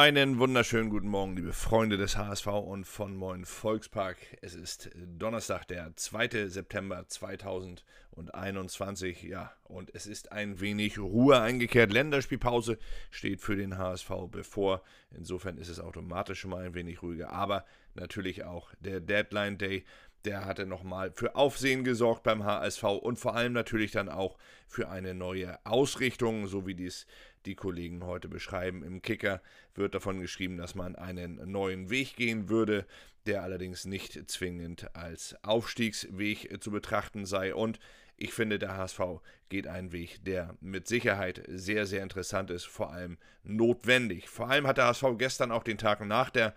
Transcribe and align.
Einen 0.00 0.38
wunderschönen 0.38 0.88
guten 0.88 1.08
Morgen, 1.08 1.36
liebe 1.36 1.52
Freunde 1.52 1.98
des 1.98 2.16
HSV 2.16 2.46
und 2.46 2.86
von 2.86 3.14
Moin 3.14 3.44
Volkspark. 3.44 4.16
Es 4.40 4.54
ist 4.54 4.88
Donnerstag, 4.96 5.68
der 5.68 5.94
2. 5.94 6.48
September 6.48 7.06
2021. 7.06 9.24
Ja, 9.24 9.52
und 9.64 9.94
es 9.94 10.06
ist 10.06 10.32
ein 10.32 10.58
wenig 10.58 10.98
Ruhe 10.98 11.38
eingekehrt. 11.38 11.92
Länderspielpause 11.92 12.78
steht 13.10 13.42
für 13.42 13.56
den 13.56 13.76
HSV 13.76 14.10
bevor. 14.30 14.80
Insofern 15.14 15.58
ist 15.58 15.68
es 15.68 15.80
automatisch 15.80 16.40
schon 16.40 16.52
mal 16.52 16.64
ein 16.64 16.72
wenig 16.72 17.02
ruhiger. 17.02 17.30
Aber 17.30 17.66
natürlich 17.92 18.44
auch 18.44 18.72
der 18.80 19.00
Deadline 19.00 19.58
Day 19.58 19.84
der 20.24 20.44
hatte 20.44 20.66
nochmal 20.66 21.12
für 21.12 21.34
Aufsehen 21.34 21.84
gesorgt 21.84 22.22
beim 22.22 22.44
HSV 22.44 22.84
und 22.84 23.18
vor 23.18 23.34
allem 23.34 23.52
natürlich 23.52 23.90
dann 23.92 24.08
auch 24.08 24.36
für 24.66 24.88
eine 24.88 25.14
neue 25.14 25.58
Ausrichtung, 25.64 26.46
so 26.46 26.66
wie 26.66 26.74
dies 26.74 27.06
die 27.46 27.54
Kollegen 27.54 28.04
heute 28.04 28.28
beschreiben. 28.28 28.82
Im 28.82 29.02
Kicker 29.02 29.40
wird 29.74 29.94
davon 29.94 30.20
geschrieben, 30.20 30.58
dass 30.58 30.74
man 30.74 30.94
einen 30.96 31.50
neuen 31.50 31.90
Weg 31.90 32.16
gehen 32.16 32.48
würde, 32.48 32.86
der 33.26 33.42
allerdings 33.42 33.84
nicht 33.84 34.30
zwingend 34.30 34.94
als 34.94 35.36
Aufstiegsweg 35.42 36.62
zu 36.62 36.70
betrachten 36.70 37.24
sei. 37.24 37.54
Und 37.54 37.78
ich 38.16 38.34
finde, 38.34 38.58
der 38.58 38.76
HSV 38.76 39.00
geht 39.48 39.66
einen 39.66 39.92
Weg, 39.92 40.24
der 40.24 40.54
mit 40.60 40.86
Sicherheit 40.86 41.42
sehr, 41.48 41.86
sehr 41.86 42.02
interessant 42.02 42.50
ist, 42.50 42.66
vor 42.66 42.92
allem 42.92 43.16
notwendig. 43.42 44.28
Vor 44.28 44.50
allem 44.50 44.66
hat 44.66 44.76
der 44.76 44.86
HSV 44.86 45.04
gestern 45.16 45.50
auch 45.50 45.64
den 45.64 45.78
Tag 45.78 46.04
nach 46.04 46.28
der 46.28 46.54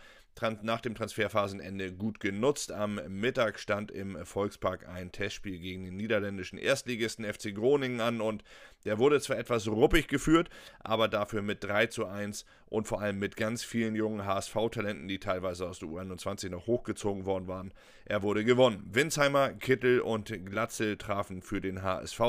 nach 0.61 0.81
dem 0.81 0.95
Transferphasenende 0.95 1.93
gut 1.93 2.19
genutzt. 2.19 2.71
Am 2.71 2.99
Mittag 3.07 3.59
stand 3.59 3.91
im 3.91 4.25
Volkspark 4.25 4.87
ein 4.87 5.11
Testspiel 5.11 5.59
gegen 5.59 5.85
den 5.85 5.95
niederländischen 5.95 6.57
Erstligisten 6.57 7.25
FC 7.25 7.53
Groningen 7.55 8.01
an 8.01 8.21
und 8.21 8.43
der 8.85 8.99
wurde 8.99 9.21
zwar 9.21 9.37
etwas 9.37 9.67
ruppig 9.67 10.07
geführt, 10.07 10.49
aber 10.79 11.07
dafür 11.07 11.41
mit 11.41 11.63
3 11.63 11.87
zu 11.87 12.05
1 12.05 12.45
und 12.65 12.87
vor 12.87 13.01
allem 13.01 13.19
mit 13.19 13.37
ganz 13.37 13.63
vielen 13.63 13.95
jungen 13.95 14.25
HSV-Talenten, 14.25 15.07
die 15.07 15.19
teilweise 15.19 15.67
aus 15.67 15.79
der 15.79 15.89
U21 15.89 16.49
noch 16.49 16.67
hochgezogen 16.67 17.25
worden 17.25 17.47
waren. 17.47 17.73
Er 18.05 18.23
wurde 18.23 18.43
gewonnen. 18.43 18.83
Winsheimer, 18.91 19.53
Kittel 19.53 20.01
und 20.01 20.33
Glatzel 20.45 20.97
trafen 20.97 21.41
für 21.41 21.61
den 21.61 21.83
HSV, 21.83 22.19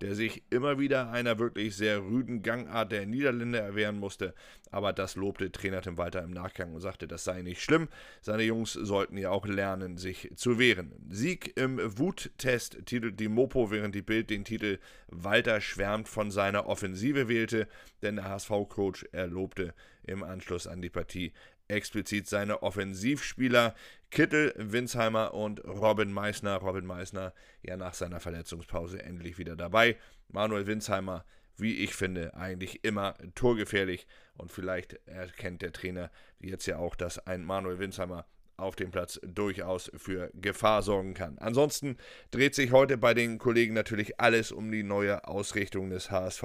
der 0.00 0.14
sich 0.14 0.42
immer 0.50 0.78
wieder 0.80 1.10
einer 1.10 1.38
wirklich 1.38 1.76
sehr 1.76 2.02
rüden 2.02 2.42
Gangart 2.42 2.90
der 2.90 3.06
Niederländer 3.06 3.60
erwehren 3.60 3.98
musste. 3.98 4.34
Aber 4.70 4.92
das 4.92 5.14
lobte 5.14 5.52
Trainer 5.52 5.82
Tim 5.82 5.98
Walter 5.98 6.22
im 6.22 6.30
Nachgang 6.30 6.74
und 6.74 6.80
sagte, 6.80 7.06
das 7.06 7.24
sei 7.24 7.41
nicht 7.42 7.62
schlimm. 7.62 7.88
Seine 8.20 8.42
Jungs 8.42 8.72
sollten 8.72 9.16
ja 9.16 9.30
auch 9.30 9.46
lernen, 9.46 9.96
sich 9.96 10.30
zu 10.36 10.58
wehren. 10.58 10.92
Sieg 11.08 11.56
im 11.56 11.78
Wuttest 11.98 12.86
titelt 12.86 13.20
die 13.20 13.28
Mopo, 13.28 13.70
während 13.70 13.94
die 13.94 14.02
Bild 14.02 14.30
den 14.30 14.44
Titel 14.44 14.78
Walter 15.08 15.60
schwärmt 15.60 16.08
von 16.08 16.30
seiner 16.30 16.66
Offensive 16.66 17.28
wählte, 17.28 17.68
denn 18.02 18.16
der 18.16 18.28
HSV-Coach 18.28 19.06
erlobte 19.12 19.74
im 20.04 20.22
Anschluss 20.22 20.66
an 20.66 20.82
die 20.82 20.90
Partie 20.90 21.32
explizit 21.68 22.28
seine 22.28 22.62
Offensivspieler 22.62 23.74
Kittel, 24.10 24.52
Winsheimer 24.56 25.32
und 25.32 25.64
Robin 25.64 26.12
Meissner. 26.12 26.56
Robin 26.56 26.84
Meissner 26.84 27.32
ja 27.62 27.76
nach 27.76 27.94
seiner 27.94 28.20
Verletzungspause 28.20 29.02
endlich 29.02 29.38
wieder 29.38 29.56
dabei. 29.56 29.96
Manuel 30.28 30.66
Winsheimer 30.66 31.24
wie 31.56 31.76
ich 31.78 31.94
finde, 31.94 32.34
eigentlich 32.34 32.84
immer 32.84 33.16
torgefährlich. 33.34 34.06
Und 34.34 34.50
vielleicht 34.50 34.98
erkennt 35.06 35.62
der 35.62 35.72
Trainer 35.72 36.10
jetzt 36.40 36.66
ja 36.66 36.78
auch, 36.78 36.96
dass 36.96 37.26
ein 37.26 37.44
Manuel 37.44 37.78
Winsheimer 37.78 38.26
auf 38.56 38.76
dem 38.76 38.90
Platz 38.90 39.20
durchaus 39.22 39.90
für 39.96 40.30
Gefahr 40.34 40.82
sorgen 40.82 41.14
kann. 41.14 41.38
Ansonsten 41.38 41.96
dreht 42.30 42.54
sich 42.54 42.70
heute 42.70 42.96
bei 42.96 43.14
den 43.14 43.38
Kollegen 43.38 43.74
natürlich 43.74 44.20
alles 44.20 44.52
um 44.52 44.70
die 44.70 44.82
neue 44.82 45.26
Ausrichtung 45.26 45.90
des 45.90 46.10
HSV, 46.10 46.44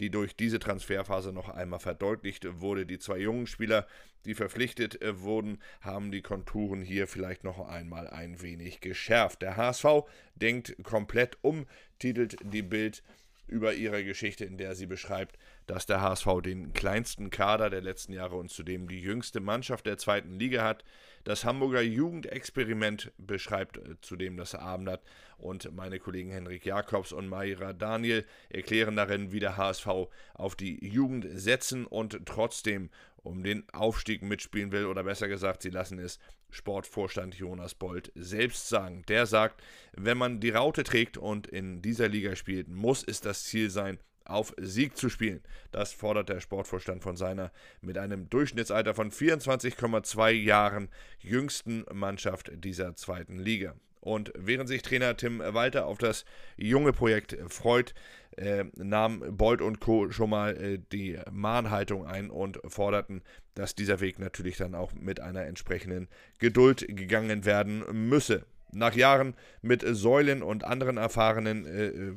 die 0.00 0.10
durch 0.10 0.36
diese 0.36 0.58
Transferphase 0.58 1.32
noch 1.32 1.48
einmal 1.48 1.80
verdeutlicht 1.80 2.60
wurde. 2.60 2.84
Die 2.84 2.98
zwei 2.98 3.18
jungen 3.18 3.46
Spieler, 3.46 3.86
die 4.24 4.34
verpflichtet 4.34 5.00
äh, 5.02 5.20
wurden, 5.20 5.58
haben 5.80 6.10
die 6.10 6.22
Konturen 6.22 6.82
hier 6.82 7.06
vielleicht 7.06 7.44
noch 7.44 7.66
einmal 7.66 8.08
ein 8.08 8.42
wenig 8.42 8.80
geschärft. 8.80 9.42
Der 9.42 9.56
HSV 9.56 10.04
denkt 10.34 10.76
komplett 10.82 11.38
um, 11.42 11.66
titelt 11.98 12.36
die 12.42 12.62
Bild 12.62 13.02
über 13.46 13.74
ihre 13.74 14.04
Geschichte, 14.04 14.44
in 14.44 14.58
der 14.58 14.74
sie 14.74 14.86
beschreibt, 14.86 15.38
dass 15.66 15.86
der 15.86 16.00
HSV 16.00 16.26
den 16.42 16.72
kleinsten 16.72 17.30
Kader 17.30 17.70
der 17.70 17.80
letzten 17.80 18.12
Jahre 18.12 18.36
und 18.36 18.50
zudem 18.50 18.88
die 18.88 19.00
jüngste 19.00 19.40
Mannschaft 19.40 19.86
der 19.86 19.98
zweiten 19.98 20.38
Liga 20.38 20.64
hat. 20.64 20.84
Das 21.24 21.44
Hamburger 21.44 21.82
Jugendexperiment 21.82 23.12
beschreibt 23.18 23.78
äh, 23.78 24.00
zudem 24.00 24.36
das 24.36 24.54
Abendblatt 24.54 25.02
und 25.38 25.74
meine 25.74 25.98
Kollegen 25.98 26.30
Henrik 26.30 26.64
Jakobs 26.64 27.12
und 27.12 27.28
Mayra 27.28 27.72
Daniel 27.72 28.24
erklären 28.48 28.96
darin, 28.96 29.32
wie 29.32 29.40
der 29.40 29.56
HSV 29.56 29.86
auf 30.34 30.54
die 30.56 30.84
Jugend 30.86 31.26
setzen 31.32 31.86
und 31.86 32.20
trotzdem 32.26 32.90
um 33.26 33.42
den 33.42 33.68
Aufstieg 33.72 34.22
mitspielen 34.22 34.72
will 34.72 34.86
oder 34.86 35.02
besser 35.04 35.28
gesagt, 35.28 35.62
sie 35.62 35.70
lassen 35.70 35.98
es 35.98 36.18
Sportvorstand 36.50 37.34
Jonas 37.34 37.74
Bold 37.74 38.12
selbst 38.14 38.68
sagen. 38.68 39.02
Der 39.08 39.26
sagt, 39.26 39.62
wenn 39.92 40.16
man 40.16 40.40
die 40.40 40.50
Raute 40.50 40.84
trägt 40.84 41.18
und 41.18 41.46
in 41.46 41.82
dieser 41.82 42.08
Liga 42.08 42.36
spielt, 42.36 42.68
muss 42.68 43.04
es 43.04 43.20
das 43.20 43.44
Ziel 43.44 43.70
sein, 43.70 43.98
auf 44.24 44.54
Sieg 44.58 44.96
zu 44.96 45.08
spielen. 45.08 45.42
Das 45.70 45.92
fordert 45.92 46.28
der 46.28 46.40
Sportvorstand 46.40 47.02
von 47.02 47.16
seiner 47.16 47.52
mit 47.80 47.98
einem 47.98 48.28
Durchschnittsalter 48.28 48.94
von 48.94 49.10
24,2 49.10 50.30
Jahren 50.30 50.88
jüngsten 51.20 51.84
Mannschaft 51.92 52.50
dieser 52.52 52.96
zweiten 52.96 53.38
Liga. 53.38 53.76
Und 54.00 54.32
während 54.36 54.68
sich 54.68 54.82
Trainer 54.82 55.16
Tim 55.16 55.40
Walter 55.40 55.86
auf 55.86 55.98
das 55.98 56.24
junge 56.56 56.92
Projekt 56.92 57.36
freut, 57.48 57.92
äh, 58.36 58.64
nahm 58.76 59.36
Bolt 59.36 59.60
und 59.60 59.80
Co. 59.80 60.10
schon 60.10 60.30
mal 60.30 60.56
äh, 60.56 60.78
die 60.92 61.18
Mahnhaltung 61.30 62.06
ein 62.06 62.30
und 62.30 62.60
forderten, 62.66 63.22
dass 63.54 63.74
dieser 63.74 64.00
Weg 64.00 64.18
natürlich 64.18 64.56
dann 64.56 64.74
auch 64.74 64.92
mit 64.94 65.20
einer 65.20 65.46
entsprechenden 65.46 66.08
Geduld 66.38 66.86
gegangen 66.88 67.44
werden 67.44 67.84
müsse. 68.08 68.44
Nach 68.72 68.94
Jahren 68.94 69.34
mit 69.62 69.82
Säulen 69.86 70.42
und 70.42 70.64
anderen 70.64 70.96
erfahrenen 70.96 71.66
äh, 71.66 71.86
äh 71.86 72.14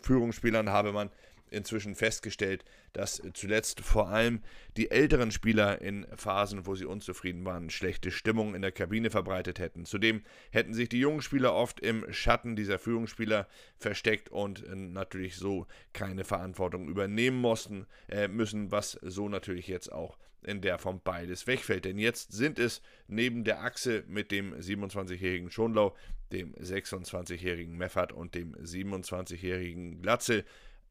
Führungsspielern 0.00 0.70
habe 0.70 0.92
man 0.92 1.10
inzwischen 1.50 1.94
festgestellt, 1.94 2.64
dass 2.92 3.22
zuletzt 3.34 3.80
vor 3.80 4.08
allem 4.08 4.40
die 4.76 4.90
älteren 4.90 5.30
Spieler 5.30 5.80
in 5.80 6.06
Phasen, 6.16 6.66
wo 6.66 6.74
sie 6.74 6.84
unzufrieden 6.84 7.44
waren, 7.44 7.70
schlechte 7.70 8.10
Stimmung 8.10 8.54
in 8.54 8.62
der 8.62 8.72
Kabine 8.72 9.10
verbreitet 9.10 9.58
hätten. 9.58 9.84
Zudem 9.84 10.22
hätten 10.50 10.74
sich 10.74 10.88
die 10.88 11.00
jungen 11.00 11.22
Spieler 11.22 11.54
oft 11.54 11.80
im 11.80 12.04
Schatten 12.12 12.56
dieser 12.56 12.78
Führungsspieler 12.78 13.48
versteckt 13.78 14.28
und 14.28 14.64
äh, 14.64 14.74
natürlich 14.74 15.36
so 15.36 15.66
keine 15.92 16.24
Verantwortung 16.24 16.88
übernehmen 16.88 17.40
mussten, 17.40 17.86
äh, 18.08 18.28
müssen, 18.28 18.70
was 18.70 18.92
so 19.02 19.28
natürlich 19.28 19.68
jetzt 19.68 19.92
auch 19.92 20.18
in 20.42 20.60
der 20.60 20.78
Form 20.78 21.00
beides 21.02 21.46
wegfällt. 21.46 21.84
Denn 21.84 21.98
jetzt 21.98 22.32
sind 22.32 22.58
es 22.58 22.82
neben 23.06 23.44
der 23.44 23.62
Achse 23.62 24.04
mit 24.06 24.30
dem 24.30 24.54
27-jährigen 24.54 25.50
Schonlau, 25.50 25.96
dem 26.32 26.54
26-jährigen 26.54 27.76
Meffert 27.76 28.12
und 28.12 28.34
dem 28.34 28.54
27-jährigen 28.54 30.02
Glatze 30.02 30.44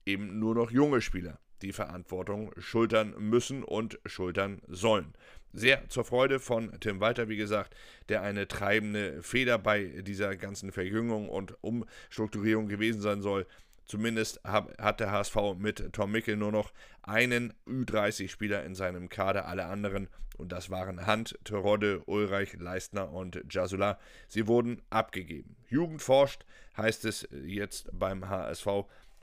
eben 0.08 0.40
nur 0.40 0.56
noch 0.56 0.72
junge 0.72 1.02
Spieler, 1.02 1.40
die 1.62 1.74
Verantwortung 1.74 2.52
schultern 2.58 3.14
müssen 3.20 3.64
und 3.64 4.00
schultern 4.06 4.62
sollen. 4.68 5.14
Sehr 5.54 5.90
zur 5.90 6.06
Freude 6.06 6.40
von 6.40 6.72
Tim 6.80 7.00
Walter, 7.00 7.30
wie 7.30 7.38
gesagt, 7.38 7.76
der 8.10 8.22
eine 8.22 8.48
treibende 8.48 9.22
Feder 9.22 9.58
bei 9.58 9.86
dieser 10.02 10.36
ganzen 10.36 10.72
Verjüngung 10.72 11.30
und 11.30 11.56
Umstrukturierung 11.62 12.68
gewesen 12.68 13.02
sein 13.02 13.22
soll. 13.22 13.46
Zumindest 13.86 14.42
hat 14.44 15.00
der 15.00 15.12
HSV 15.12 15.56
mit 15.58 15.94
Tom 15.94 16.12
Mickel 16.12 16.36
nur 16.36 16.52
noch 16.52 16.74
einen 17.04 17.54
Ü30-Spieler 17.66 18.66
in 18.66 18.76
seinem 18.76 19.08
Kader. 19.08 19.48
Alle 19.48 19.66
anderen, 19.66 20.10
und 20.38 20.52
das 20.52 20.70
waren 20.70 21.06
Hand, 21.06 21.40
Terodde, 21.46 22.02
Ulreich, 22.06 22.54
Leistner 22.60 23.12
und 23.12 23.42
Jasula, 23.50 23.98
sie 24.28 24.46
wurden 24.46 24.82
abgegeben. 24.90 25.56
Jugend 25.70 26.02
forscht, 26.02 26.46
heißt 26.76 27.06
es 27.06 27.30
jetzt 27.32 27.90
beim 27.94 28.28
HSV. 28.28 28.68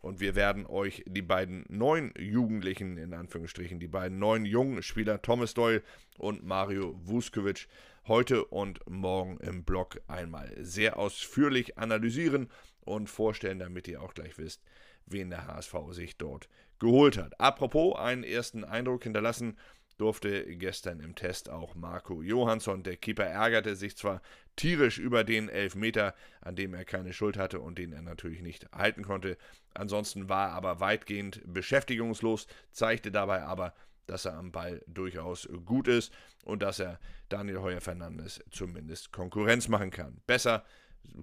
Und 0.04 0.20
wir 0.20 0.34
werden 0.34 0.66
euch 0.66 1.02
die 1.06 1.22
beiden 1.22 1.64
neuen 1.70 2.12
Jugendlichen, 2.18 2.98
in 2.98 3.14
Anführungsstrichen, 3.14 3.80
die 3.80 3.88
beiden 3.88 4.18
neuen 4.18 4.44
jungen 4.44 4.82
Spieler 4.82 5.22
Thomas 5.22 5.54
Doyle 5.54 5.82
und 6.18 6.44
Mario 6.44 6.94
Vuskovic 7.02 7.68
heute 8.06 8.44
und 8.44 8.80
morgen 8.86 9.38
im 9.38 9.64
Blog 9.64 10.02
einmal 10.06 10.52
sehr 10.58 10.98
ausführlich 10.98 11.78
analysieren 11.78 12.50
und 12.80 13.08
vorstellen, 13.08 13.58
damit 13.58 13.88
ihr 13.88 14.02
auch 14.02 14.12
gleich 14.12 14.36
wisst, 14.36 14.62
wen 15.06 15.30
der 15.30 15.46
HSV 15.46 15.74
sich 15.92 16.18
dort 16.18 16.50
geholt 16.78 17.16
hat. 17.16 17.40
Apropos, 17.40 17.98
einen 17.98 18.24
ersten 18.24 18.62
Eindruck 18.62 19.04
hinterlassen 19.04 19.56
durfte 19.96 20.44
gestern 20.56 21.00
im 21.00 21.14
Test 21.14 21.48
auch 21.48 21.74
Marco 21.74 22.20
Johansson. 22.20 22.82
Der 22.82 22.96
Keeper 22.96 23.24
ärgerte 23.24 23.74
sich 23.74 23.96
zwar 23.96 24.20
tierisch 24.56 24.98
über 24.98 25.24
den 25.24 25.48
Elfmeter, 25.48 26.14
an 26.40 26.56
dem 26.56 26.74
er 26.74 26.84
keine 26.84 27.12
Schuld 27.12 27.36
hatte 27.36 27.60
und 27.60 27.78
den 27.78 27.92
er 27.92 28.02
natürlich 28.02 28.42
nicht 28.42 28.66
halten 28.72 29.02
konnte. 29.02 29.36
Ansonsten 29.74 30.28
war 30.28 30.48
er 30.48 30.54
aber 30.54 30.80
weitgehend 30.80 31.40
beschäftigungslos, 31.44 32.46
zeigte 32.70 33.10
dabei 33.10 33.42
aber, 33.42 33.74
dass 34.06 34.24
er 34.24 34.34
am 34.34 34.52
Ball 34.52 34.82
durchaus 34.86 35.48
gut 35.64 35.88
ist 35.88 36.12
und 36.44 36.62
dass 36.62 36.78
er 36.78 37.00
Daniel 37.28 37.60
Heuer 37.60 37.80
Fernandes 37.80 38.42
zumindest 38.50 39.12
Konkurrenz 39.12 39.68
machen 39.68 39.90
kann. 39.90 40.20
Besser 40.26 40.64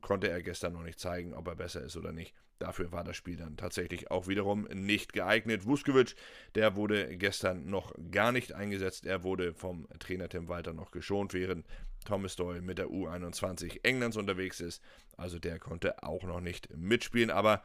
konnte 0.01 0.29
er 0.29 0.41
gestern 0.41 0.73
noch 0.73 0.83
nicht 0.83 0.99
zeigen, 0.99 1.33
ob 1.33 1.47
er 1.47 1.55
besser 1.55 1.81
ist 1.81 1.97
oder 1.97 2.11
nicht. 2.11 2.33
Dafür 2.59 2.91
war 2.91 3.03
das 3.03 3.17
Spiel 3.17 3.37
dann 3.37 3.57
tatsächlich 3.57 4.11
auch 4.11 4.27
wiederum 4.27 4.67
nicht 4.71 5.13
geeignet. 5.13 5.65
Vuskovic, 5.65 6.15
der 6.53 6.75
wurde 6.75 7.17
gestern 7.17 7.65
noch 7.65 7.93
gar 8.11 8.31
nicht 8.31 8.53
eingesetzt. 8.53 9.05
Er 9.05 9.23
wurde 9.23 9.53
vom 9.53 9.87
Trainer 9.97 10.29
Tim 10.29 10.47
Walter 10.47 10.73
noch 10.73 10.91
geschont, 10.91 11.33
während 11.33 11.65
Thomas 12.05 12.35
Doyle 12.35 12.61
mit 12.61 12.77
der 12.77 12.87
U21 12.87 13.79
Englands 13.83 14.15
unterwegs 14.15 14.59
ist. 14.59 14.81
Also 15.17 15.39
der 15.39 15.57
konnte 15.57 16.03
auch 16.03 16.23
noch 16.23 16.39
nicht 16.39 16.69
mitspielen. 16.75 17.31
Aber 17.31 17.63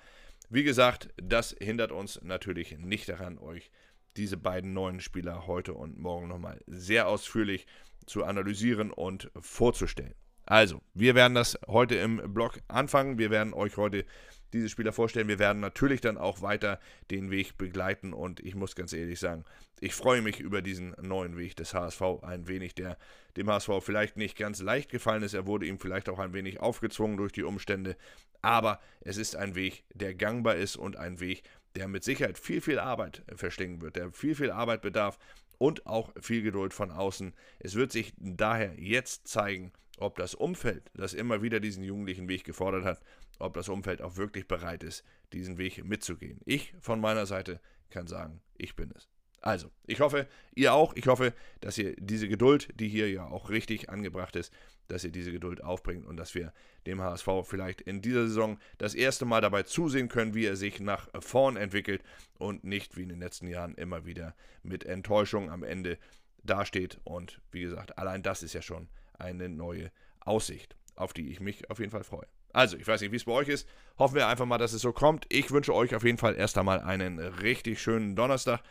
wie 0.49 0.65
gesagt, 0.65 1.11
das 1.17 1.55
hindert 1.61 1.93
uns 1.93 2.21
natürlich 2.23 2.79
nicht 2.79 3.09
daran, 3.09 3.39
euch 3.39 3.71
diese 4.17 4.39
beiden 4.39 4.73
neuen 4.73 5.01
Spieler 5.01 5.47
heute 5.47 5.75
und 5.75 5.99
morgen 5.99 6.29
nochmal 6.29 6.63
sehr 6.67 7.07
ausführlich 7.07 7.67
zu 8.07 8.25
analysieren 8.25 8.91
und 8.91 9.31
vorzustellen. 9.39 10.15
Also, 10.47 10.81
wir 10.95 11.17
werden 11.17 11.35
das 11.35 11.59
heute 11.67 11.97
im 11.97 12.23
Blog 12.33 12.61
anfangen. 12.69 13.19
Wir 13.19 13.31
werden 13.31 13.53
euch 13.53 13.77
heute 13.77 14.05
diese 14.53 14.69
Spieler 14.69 14.93
vorstellen. 14.93 15.27
Wir 15.27 15.41
werden 15.41 15.61
natürlich 15.61 16.01
dann 16.01 16.17
auch 16.17 16.41
weiter 16.41 16.79
den 17.11 17.31
Weg 17.31 17.59
begleiten 17.59 18.13
und 18.13 18.39
ich 18.41 18.55
muss 18.55 18.77
ganz 18.77 18.93
ehrlich 18.93 19.19
sagen, 19.19 19.45
ich 19.81 19.93
freue 19.93 20.23
mich 20.23 20.41
über 20.41 20.63
diesen 20.63 20.95
neuen 21.03 21.37
Weg 21.37 21.57
des 21.57 21.75
HSV 21.75 22.01
ein 22.23 22.47
wenig, 22.47 22.75
der 22.75 22.97
dem 23.37 23.51
HSV 23.51 23.71
vielleicht 23.81 24.17
nicht 24.17 24.39
ganz 24.39 24.63
leicht 24.63 24.91
gefallen 24.91 25.25
ist. 25.25 25.35
Er 25.35 25.47
wurde 25.47 25.67
ihm 25.67 25.79
vielleicht 25.79 26.09
auch 26.09 26.21
ein 26.21 26.33
wenig 26.33 26.61
aufgezwungen 26.61 27.17
durch 27.17 27.33
die 27.33 27.43
Umstände, 27.43 27.97
aber 28.41 28.81
es 29.01 29.17
ist 29.17 29.37
ein 29.37 29.57
Weg, 29.57 29.85
der 29.93 30.15
gangbar 30.15 30.55
ist 30.55 30.77
und 30.77 30.97
ein 30.97 31.21
Weg, 31.21 31.43
der 31.77 31.89
mit 31.89 32.05
Sicherheit 32.05 32.39
viel, 32.39 32.61
viel 32.61 32.79
Arbeit 32.79 33.23
verschlingen 33.37 33.81
wird, 33.83 33.97
der 33.97 34.11
viel, 34.13 34.35
viel 34.35 34.51
Arbeit 34.51 34.83
bedarf 34.83 35.19
und 35.59 35.87
auch 35.87 36.13
viel 36.21 36.43
Geduld 36.43 36.75
von 36.75 36.91
außen. 36.91 37.35
Es 37.59 37.75
wird 37.75 37.93
sich 37.93 38.15
daher 38.19 38.75
jetzt 38.79 39.29
zeigen, 39.29 39.73
ob 39.99 40.17
das 40.17 40.35
Umfeld, 40.35 40.91
das 40.95 41.15
immer 41.15 41.43
wieder 41.43 41.61
diesen 41.61 41.85
jugendlichen 41.85 42.29
Weg 42.29 42.45
gefordert 42.45 42.85
hat, 42.85 43.01
ob 43.39 43.55
das 43.55 43.69
Umfeld 43.69 44.03
auch 44.03 44.17
wirklich 44.17 44.49
bereit 44.49 44.83
ist, 44.83 45.05
diesen 45.33 45.59
Weg 45.59 45.85
mitzugehen. 45.85 46.41
Ich 46.45 46.75
von 46.81 47.01
meiner 47.01 47.27
Seite 47.27 47.61
kann 47.91 48.07
sagen, 48.07 48.41
ich 48.57 48.75
bin 48.77 48.91
es. 48.95 49.09
Also, 49.47 49.71
ich 49.87 50.01
hoffe, 50.01 50.27
ihr 50.57 50.75
auch. 50.75 50.97
Ich 50.97 51.07
hoffe, 51.07 51.33
dass 51.61 51.79
ihr 51.79 51.95
diese 51.99 52.29
Geduld, 52.29 52.69
die 52.81 52.89
hier 52.89 53.09
ja 53.09 53.29
auch 53.29 53.49
richtig 53.49 53.89
angebracht 53.89 54.35
ist, 54.35 54.53
dass 54.89 55.05
ihr 55.05 55.13
diese 55.13 55.31
Geduld 55.31 55.63
aufbringt 55.63 56.05
und 56.05 56.17
dass 56.17 56.35
wir 56.35 56.53
dem 56.85 57.01
HSV 57.01 57.29
vielleicht 57.45 57.81
in 57.81 58.03
dieser 58.03 58.27
Saison 58.27 58.59
das 58.79 58.97
erste 58.97 59.25
Mal 59.25 59.41
dabei 59.41 59.63
zusehen 59.63 60.09
können, 60.09 60.35
wie 60.35 60.47
er 60.47 60.57
sich 60.57 60.81
nach 60.81 61.09
vorn 61.21 61.57
entwickelt 61.57 62.03
und 62.39 62.65
nicht 62.65 62.97
wie 62.97 63.05
in 63.05 63.09
den 63.09 63.21
letzten 63.21 63.47
Jahren 63.47 63.77
immer 63.77 64.05
wieder 64.05 64.35
mit 64.65 64.85
Enttäuschung 64.85 65.49
am 65.49 65.63
Ende 65.63 65.97
dasteht. 66.43 66.99
Und 67.05 67.41
wie 67.53 67.61
gesagt, 67.61 67.99
allein 67.99 68.25
das 68.25 68.43
ist 68.43 68.53
ja 68.53 68.63
schon 68.63 68.89
eine 69.17 69.49
neue 69.49 69.93
Aussicht, 70.19 70.75
auf 70.97 71.13
die 71.13 71.31
ich 71.31 71.39
mich 71.39 71.71
auf 71.71 71.79
jeden 71.79 71.93
Fall 71.93 72.03
freue. 72.03 72.27
Also, 72.53 72.79
ich 72.79 72.89
weiß 72.89 73.01
nicht, 73.01 73.13
wie 73.13 73.17
es 73.17 73.27
bei 73.27 73.33
euch 73.33 73.49
ist. 73.49 73.69
Hoffen 73.97 74.17
wir 74.17 74.27
einfach 74.27 74.47
mal, 74.47 74.59
dass 74.59 74.73
es 74.73 74.83
so 74.83 74.93
kommt. 74.93 75.27
Ich 75.29 75.53
wünsche 75.53 75.75
euch 75.75 75.95
auf 75.95 76.03
jeden 76.03 76.19
Fall 76.19 76.35
erst 76.35 76.59
einmal 76.59 76.81
einen 76.81 77.21
richtig 77.21 77.81
schönen 77.81 78.17
Donnerstag. 78.17 78.63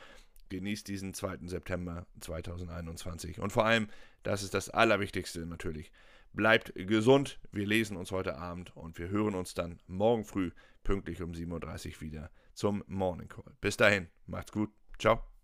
Genießt 0.50 0.88
diesen 0.88 1.14
2. 1.14 1.40
September 1.48 2.06
2021. 2.20 3.40
Und 3.40 3.52
vor 3.52 3.66
allem, 3.66 3.88
das 4.24 4.44
ist 4.44 4.54
das 4.54 4.70
Allerwichtigste 4.70 5.46
natürlich. 5.46 5.92
Bleibt 6.34 6.74
gesund. 6.76 7.40
Wir 7.52 7.66
lesen 7.66 7.98
uns 7.98 8.12
heute 8.12 8.38
Abend 8.38 8.76
und 8.76 8.98
wir 9.00 9.10
hören 9.10 9.36
uns 9.36 9.54
dann 9.54 9.80
morgen 9.88 10.26
früh 10.26 10.52
pünktlich 10.84 11.22
um 11.22 11.32
7.30 11.32 11.96
Uhr 11.96 12.02
wieder 12.02 12.32
zum 12.54 12.84
Morning 12.88 13.30
Call. 13.30 13.56
Bis 13.62 13.78
dahin, 13.78 14.08
macht's 14.28 14.52
gut. 14.52 14.72
Ciao. 15.00 15.35